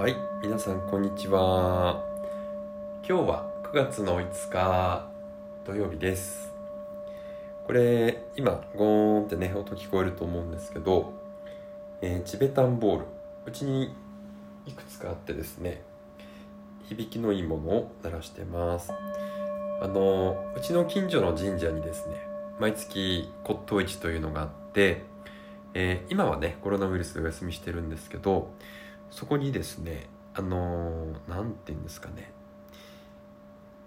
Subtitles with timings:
[0.00, 2.02] はい皆さんこんにちは。
[3.06, 5.06] 今日は9月の5日
[5.66, 6.54] 土曜日です。
[7.66, 11.12] これ今ゴーンってね音聞こえると思うんですけど、
[12.00, 13.04] えーチベタンボール。
[13.44, 13.94] うちに
[14.64, 15.82] いくつかあってですね
[16.88, 18.94] 響きのいいものを鳴らしてます。
[19.82, 22.26] あのうちの近所の神社にですね
[22.58, 25.02] 毎月骨董市というのがあって、
[25.74, 28.54] えー今はねコロナウイルスでお休みしてるんですけど
[29.10, 32.32] そこにですねあのなんて言うんですかね。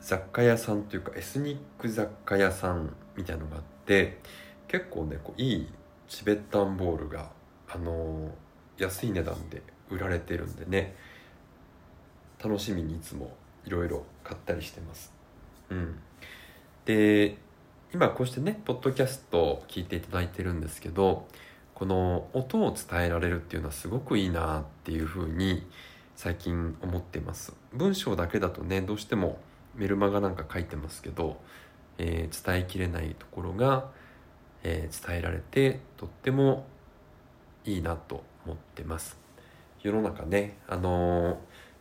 [0.00, 4.18] 雑貨屋さんというかエスニック雑貨屋さんみたいのがあって
[4.68, 5.68] 結構ねこういい
[6.08, 7.30] チベッタンボールが
[7.68, 8.30] あの
[8.76, 10.94] 安い値段で売られてるんでね。
[12.42, 15.12] 楽しみにいつもいろいろ買ったりしてます。
[15.70, 15.98] うん。
[16.84, 17.38] で
[17.94, 21.26] 今こうしてねポッドキャストを聞いていただいてるんですけど
[21.74, 25.66] この音を伝えられるっていうのはすごくいいなっていうふうに
[26.14, 27.52] 最近思ってます。
[27.72, 29.38] 文章だけだとねどうしても
[29.74, 31.36] メルマガなんか書いてますけど、
[31.98, 33.90] えー伝えきれないところが、
[34.62, 36.66] えー伝えられてとっても
[37.64, 39.16] いいなと思ってます。
[39.82, 41.36] 世の中ねあのー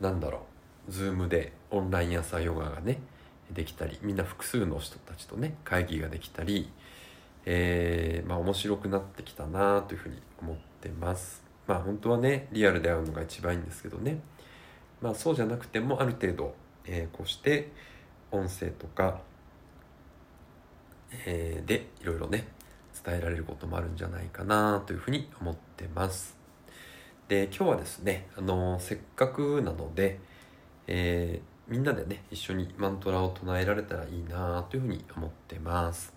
[0.00, 0.46] なんだろ
[0.88, 2.98] うズームでオンライン朝ヨガがね
[3.50, 6.70] できたりみんな複数の人たちとね会議ができたり
[7.46, 11.44] えーまあ面白くなってきたなというふうに思ってます。
[11.66, 14.20] まあ本当はねリアルで会うのが一番いいんですけどね。
[15.00, 17.70] まあそうじゃなくてもある程度、えーこうして
[18.32, 19.20] 音声とか、
[21.24, 22.48] えーでいろいろね
[23.04, 26.36] 伝えられることもあるんじゃないかなというふうに思ってます。
[27.28, 30.18] で今日はですねあのせっかくなので、
[30.88, 36.14] えみんなでね一緒にマントラを唱えられたらいいなというふうに思ってます。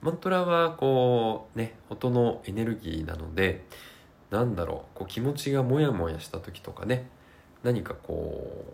[0.00, 3.64] マントラはこうね音のエネルギーなので
[4.30, 7.08] なんだろうこう気持ちがモヤモヤした時とかね
[7.62, 8.64] 何かこ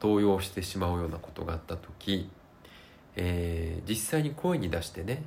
[0.00, 2.30] う動揺してしまうようなことがあった時、
[3.16, 5.22] えー実際に声に出してね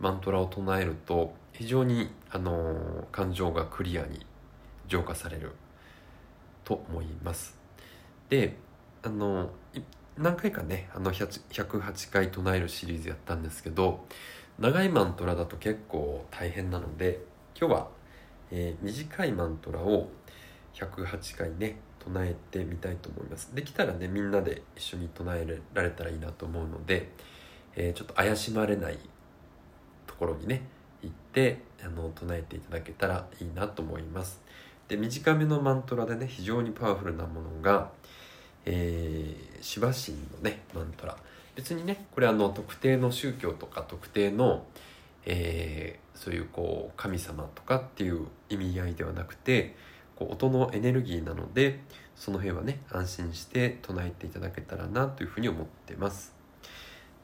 [0.00, 4.24] マントラを唱えると非常に、あのー感情がクリアに
[4.88, 5.52] 浄化される
[6.64, 7.56] と思います。
[8.28, 8.56] で
[9.02, 9.50] あの
[10.16, 14.04] 何回かねあの108回唱えるシリーズやったんですけど
[14.60, 17.20] 長いマントラだと結構大変なので
[17.58, 17.88] 今日は、
[18.50, 20.10] えー短いマントラを
[20.74, 23.54] 108回ね唱えてみたいと思います。
[23.54, 27.08] できたらねみんなで一緒に唱えられたらいいなと思うので、
[27.74, 28.98] えーちょっと怪しまれない
[30.06, 30.60] ところにね
[31.02, 34.42] 行ってあの唱えていただけたらいいなと思います。
[34.88, 37.90] で短めのマントラでね非常にパワフルなものが
[38.66, 41.16] えー、シバ神のねマントラ。
[41.60, 44.64] 別にねこれあの特定の宗教とか特定の、
[45.24, 49.74] えーそういうこう神様とかっていう意味合いではなくて
[50.16, 51.80] こう音のエネルギーなので
[52.14, 56.34] その辺はね安心して唱えていただけたらなというふうに思ってます。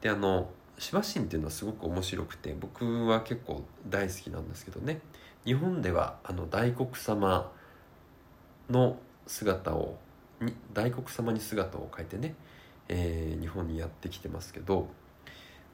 [0.00, 5.00] であのシバ神っていうのはすごく面白くて僕は結構大好きなんですけどね。
[5.44, 7.52] 日本ではあの大黒様
[8.68, 8.98] の
[9.28, 9.98] 姿を
[10.40, 12.34] に大黒様に姿を変えてね、
[12.92, 14.88] えー日本にやってきてますけど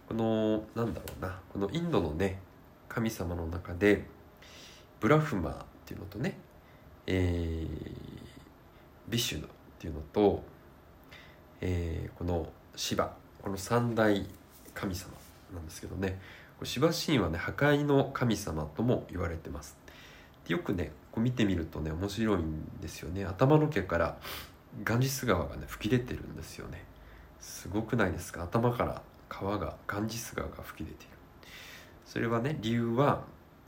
[0.06, 2.38] このなんだろうなこのインドのね
[2.88, 4.04] 神様の中で
[5.00, 5.56] ブラフマーっ
[5.86, 6.38] ていうのとね、
[7.06, 8.26] えー
[9.08, 10.42] ビシュヌっていうのと、
[11.60, 14.26] えーこのシバこの三大
[14.74, 15.12] 神様
[15.54, 16.18] なんですけどね
[16.58, 19.76] これシバ神はね破壊の神様とも言われてます。
[20.48, 23.24] よくねこう見てみるとね面白いんですよね。
[23.24, 24.18] 頭の毛から
[24.84, 26.84] ガンジス川がね吹き出てるんですよね。
[27.40, 28.44] すごくないですか？
[28.44, 31.12] 頭から川がガンジス川が吹き出ている。
[32.04, 33.24] それはね理由は、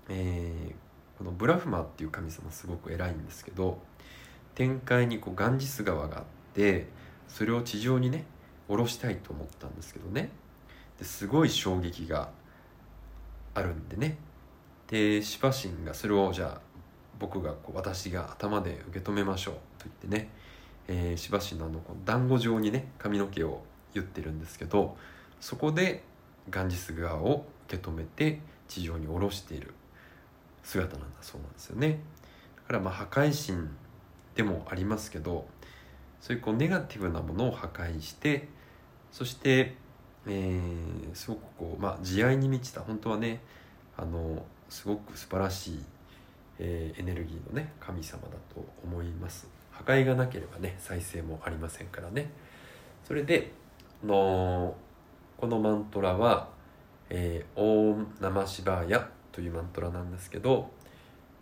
[0.08, 0.74] えー
[1.18, 3.80] このブラフマっていう神様すごく偉いんですけど
[4.54, 6.24] 天界にこうガンジス川があっ
[6.54, 6.86] て
[7.26, 8.24] それを地上にね
[8.68, 10.30] 下ろしたいと思ったんですけどね。
[10.96, 12.28] ですごい衝撃が
[13.52, 14.16] あるんでね。
[14.86, 16.60] でシバ神がそれをじゃあ
[17.18, 20.30] 僕がこう私が頭で受け止めましょうと言ってね、
[20.86, 23.62] えー、シバ神のあのこう団子状にね髪の毛を
[23.94, 24.96] 言ってるんですけど
[25.40, 26.02] そこで
[26.50, 29.72] ガンジス川を受け止めて地上に下ろしている
[30.62, 32.00] 姿なんだそうなんですよね。
[32.56, 33.68] だからまあ破壊神
[34.34, 35.46] でもありますけど
[36.20, 38.48] そういうこうネガティブなものを破壊して
[39.12, 39.74] そして、
[40.26, 43.40] えーすごくこう、まあ、慈愛に満ちた本当はね
[43.96, 45.84] あのすごく素晴らしい、
[46.58, 49.48] えーエネルギーのね神様だと思います。
[49.72, 52.30] 破壊がなければね再生もありませんからね。
[53.04, 53.52] それで
[54.04, 54.76] の
[55.36, 56.48] このマントラは
[57.10, 60.70] 「えー、オームナマシバーヤ」というマントラなんですけど、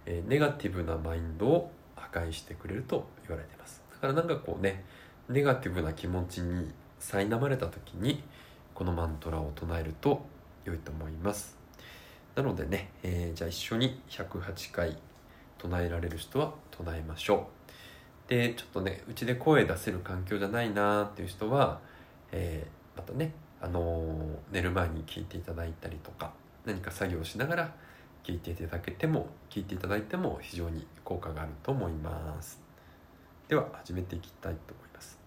[0.04, 3.82] えーネガティブなマインドを破壊してくれると言われてます。
[3.92, 4.84] だからなんかこうね
[5.28, 8.22] ネガティブな気持ちに苛まれた時に
[8.74, 10.24] このマントラを唱えると
[10.64, 11.56] 良いと思います。
[12.34, 14.98] なのでね、えー、じゃあ一緒に108回
[15.58, 17.48] 唱えられる人は唱えましょ
[18.26, 18.28] う。
[18.28, 21.80] でちょっとねうちで声出せる環境じゃないなーっていう人は、
[22.32, 24.04] えー、またね、あの、
[24.52, 26.32] 寝る前に聞いていただいたりとか
[26.66, 27.74] 何か作業しながら
[28.24, 32.60] 聞いていただけても聞いていただいても非常に効果があると思います。
[33.48, 35.20] では始めていきたいと思います。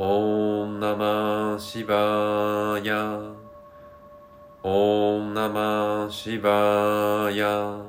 [0.00, 3.20] オンナマシバヤ
[4.62, 7.87] オンナマシバヤ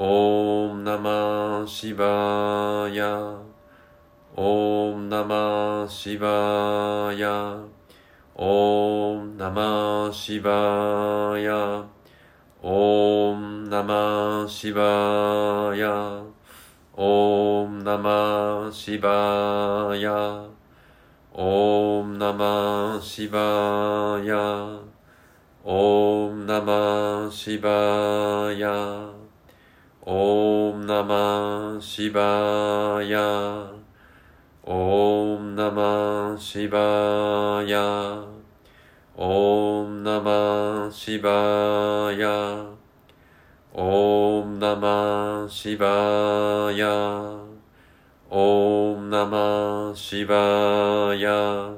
[0.00, 3.36] オンナマシバヤ
[4.36, 7.58] オンナマシバヤ
[8.36, 11.84] オンナマシバヤ
[12.62, 14.86] オンナマシバ
[15.36, 15.44] ヤ
[16.94, 20.46] オンナマシバヤオムナマシバヤ
[21.32, 24.80] オムナマシバヤオムナマシバヤ
[25.64, 29.17] オムナマシバヤオムナマシバヤ
[30.10, 33.70] オムナマシバヤ
[34.62, 38.24] オムナマシバヤ
[39.14, 42.70] オムナマシバヤ
[43.74, 46.88] オムナマシバヤ
[48.30, 51.70] オムナマシバヤ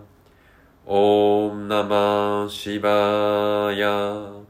[0.86, 4.49] オムナマシバヤ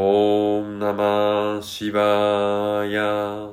[0.00, 3.50] オムナマシバヤ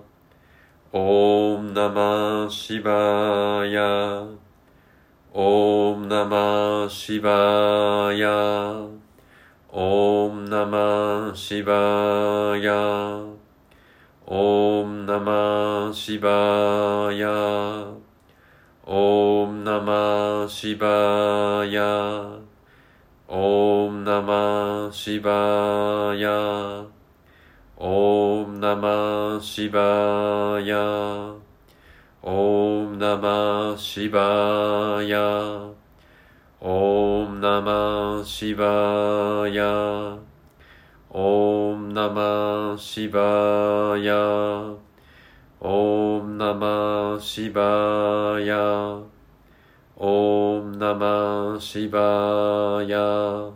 [0.94, 4.28] オムナマシバヤ
[5.34, 8.30] オムナマシバヤ
[9.72, 13.24] オムナマシバヤ
[14.28, 17.88] オムナマシバヤ
[18.86, 22.45] オムナマシバヤ
[23.28, 26.86] オムナマシバヤ
[27.76, 31.34] オムナマシバヤ
[32.22, 35.72] オムナマシバヤ
[36.62, 40.20] オムナマシバヤ
[41.10, 44.76] オムナマシバヤ
[45.62, 49.15] オムナマシバヤ
[49.98, 53.50] オムナマシバヤ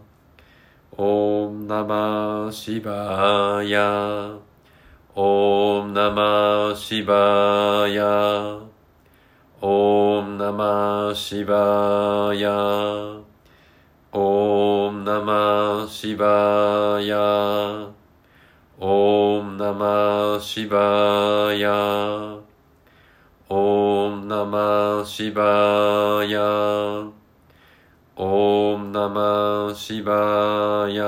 [0.93, 4.37] オムナマシバヤ
[5.15, 8.57] オムナマシバヤ
[9.59, 13.19] オムナマシバヤ
[14.13, 17.89] オムナマシバヤ
[18.79, 22.48] オムナマシバヤ
[23.51, 26.39] オームナマシバヤ
[28.15, 31.03] オームナマシバヤ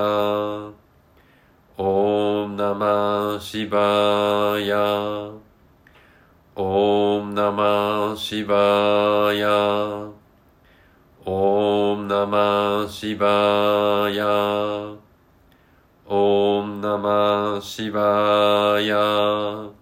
[1.77, 4.75] オームナマシバヤ
[6.55, 10.09] オームナマシバヤ
[11.23, 14.25] オームナマシバヤ
[16.07, 19.81] オームナマシバヤオムナマシバヤ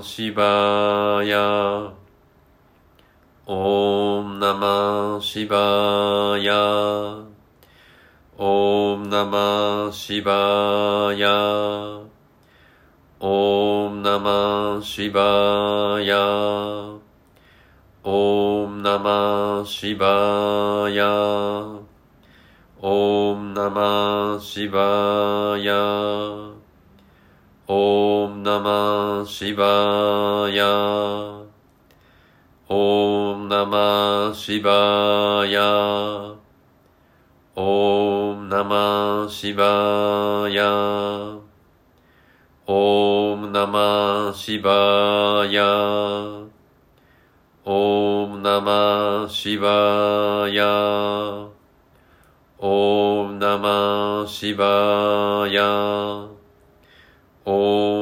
[0.00, 1.92] シバヤ
[3.46, 6.54] オームナマシバヤ
[8.38, 11.28] オームナマシバヤ
[13.20, 16.18] オームナマシバヤ
[18.04, 21.08] オームナマシバヤ
[22.84, 26.62] オームナマシバヤオームナマシバヤ
[28.42, 30.66] オーナマシバヤ。
[32.68, 35.62] オーナマシバヤ。
[37.54, 41.38] オーナマシバヤ。
[42.66, 45.62] オーナマシバヤ。
[47.64, 50.66] オーナマシバヤ。
[52.58, 56.32] オーナマシバヤ。
[57.44, 58.01] オ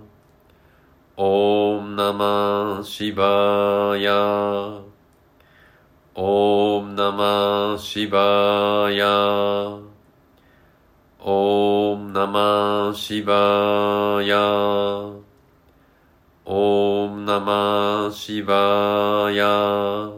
[1.23, 4.81] オーナマシバヤ
[6.15, 9.07] オーナマシバヤ
[11.19, 14.39] オーナマシバヤ
[16.43, 20.09] オーナマシバヤ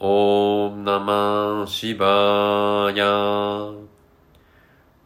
[0.00, 3.06] オーナマシバヤ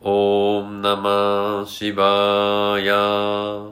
[0.00, 3.71] オーナマシバヤ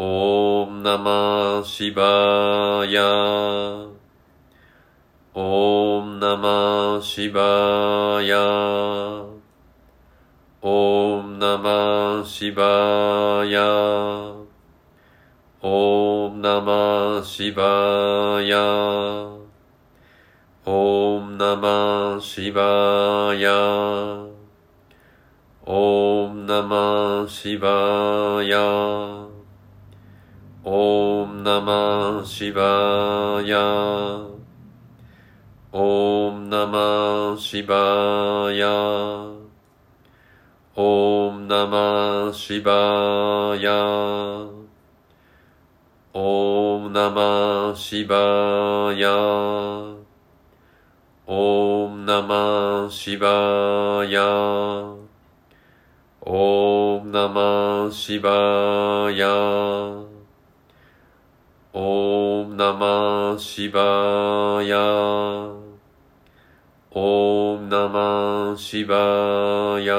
[0.00, 3.02] オームナマシバヤ
[5.34, 8.38] オームナマシバヤ
[10.62, 13.66] オームナマシバヤ
[15.62, 18.56] オームナマシバヤ
[20.64, 23.50] オームナマシバヤ
[25.66, 29.27] オームナマシバヤ
[30.70, 33.58] オームナマシバヤ
[35.72, 38.68] オームナマシバヤ
[40.76, 43.72] オームナマシバヤ
[46.12, 49.16] オームナマシバヤ
[51.26, 54.22] オームナマシバヤ
[56.20, 59.77] オームナマシバヤ
[63.38, 64.78] シバヤ。
[66.90, 69.96] オムナマシバヤ。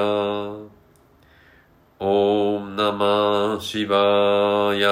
[1.99, 4.89] オムナマシバヤ。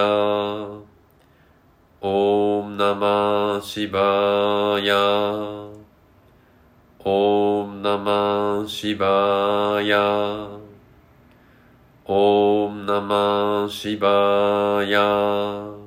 [1.99, 4.95] オムナマシバヤ。
[7.03, 10.47] オムナマシバヤ。
[12.05, 15.86] オムナマシバヤ。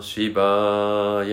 [0.00, 1.24] シバ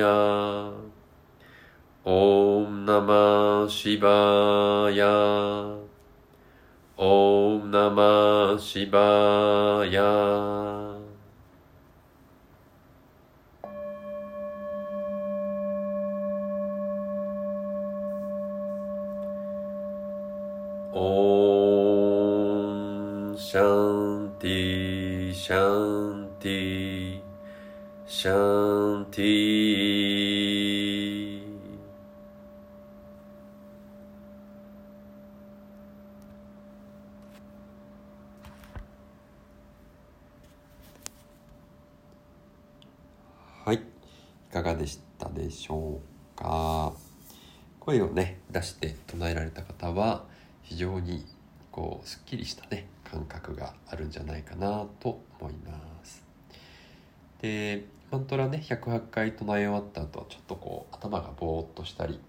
[2.04, 4.90] オンナマシバ
[7.60, 10.96] ンナマシバヤ
[20.96, 21.66] Om
[28.18, 29.76] シャンティ
[43.66, 43.76] はい。
[43.76, 43.80] い
[44.50, 46.94] かがでしたでしょうか？
[47.82, 50.24] 声をね出して唱えられた方は
[50.64, 51.26] 非常に
[51.70, 55.74] こうすっきりしたね感覚があるんじゃないかなと思いま
[56.06, 56.25] す。
[57.46, 62.20] でマントラね108回唱え終わった後はちょっとこう頭がぼーっとしたり、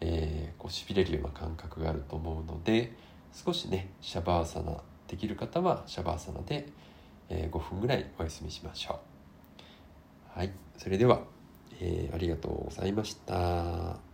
[0.00, 2.92] えー、こうしびれるような感覚があると思うので
[3.32, 6.68] 少しねシャバーサナできる方はシャバーサナで、
[7.28, 8.98] え、5分ぐらいお休みしましょ
[10.34, 10.38] う。
[10.38, 11.20] はいそれでは、
[11.80, 14.05] えー、ありがとうございました。